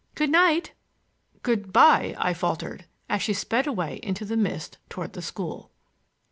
Good 0.15 0.31
night!" 0.31 0.71
"Good 1.43 1.71
by!" 1.71 2.15
I 2.17 2.33
faltered, 2.33 2.85
as 3.07 3.21
she 3.21 3.33
sped 3.33 3.67
away 3.67 3.99
into 4.01 4.25
the 4.25 4.35
mist 4.35 4.79
toward 4.89 5.13
the 5.13 5.21
school. 5.21 5.69